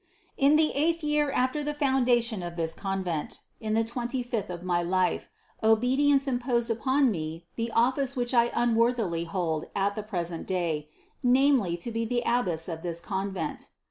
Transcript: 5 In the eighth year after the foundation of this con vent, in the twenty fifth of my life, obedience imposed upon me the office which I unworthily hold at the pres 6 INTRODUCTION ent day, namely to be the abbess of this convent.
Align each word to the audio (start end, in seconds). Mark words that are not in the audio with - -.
5 0.35 0.35
In 0.43 0.55
the 0.55 0.71
eighth 0.71 1.03
year 1.03 1.29
after 1.29 1.63
the 1.63 1.75
foundation 1.75 2.41
of 2.41 2.55
this 2.55 2.73
con 2.73 3.03
vent, 3.03 3.41
in 3.59 3.75
the 3.75 3.83
twenty 3.83 4.23
fifth 4.23 4.49
of 4.49 4.63
my 4.63 4.81
life, 4.81 5.29
obedience 5.61 6.27
imposed 6.27 6.71
upon 6.71 7.11
me 7.11 7.45
the 7.55 7.71
office 7.73 8.15
which 8.15 8.33
I 8.33 8.49
unworthily 8.55 9.25
hold 9.25 9.65
at 9.75 9.93
the 9.93 10.01
pres 10.01 10.29
6 10.29 10.31
INTRODUCTION 10.31 10.39
ent 10.39 10.47
day, 10.47 10.89
namely 11.21 11.77
to 11.77 11.91
be 11.91 12.05
the 12.05 12.23
abbess 12.25 12.67
of 12.67 12.81
this 12.81 12.99
convent. 12.99 13.69